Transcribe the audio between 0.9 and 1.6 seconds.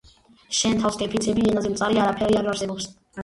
გეფიცები